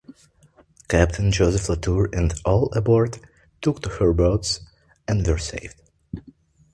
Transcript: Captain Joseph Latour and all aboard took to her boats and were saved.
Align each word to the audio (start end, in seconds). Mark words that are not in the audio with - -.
Captain 0.87 1.31
Joseph 1.31 1.69
Latour 1.69 2.09
and 2.11 2.33
all 2.43 2.73
aboard 2.73 3.19
took 3.61 3.83
to 3.83 3.89
her 3.99 4.13
boats 4.13 4.61
and 5.07 5.27
were 5.27 5.37
saved. 5.37 5.79